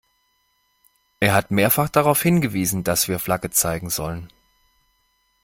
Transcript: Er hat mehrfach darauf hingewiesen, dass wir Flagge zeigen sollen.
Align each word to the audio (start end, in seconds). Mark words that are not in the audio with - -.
Er 1.19 1.35
hat 1.35 1.51
mehrfach 1.51 1.87
darauf 1.87 2.23
hingewiesen, 2.23 2.83
dass 2.83 3.07
wir 3.07 3.19
Flagge 3.19 3.51
zeigen 3.51 3.91
sollen. 3.91 4.31